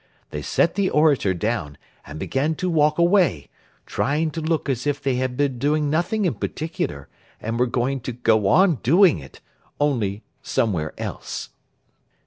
They 0.31 0.41
set 0.41 0.73
the 0.73 0.89
orator 0.89 1.35
down, 1.35 1.77
and 2.07 2.17
began 2.17 2.55
to 2.55 2.71
walk 2.71 2.97
away, 2.97 3.51
trying 3.85 4.31
to 4.31 4.41
look 4.41 4.67
as 4.67 4.87
if 4.87 4.99
they 4.99 5.17
had 5.17 5.37
been 5.37 5.59
doing 5.59 5.91
nothing 5.91 6.25
in 6.25 6.33
particular, 6.33 7.07
and 7.39 7.59
were 7.59 7.67
going 7.67 7.99
to 7.99 8.11
go 8.11 8.47
on 8.47 8.77
doing 8.77 9.19
it 9.19 9.41
only 9.79 10.23
somewhere 10.41 10.95
else. 10.97 11.49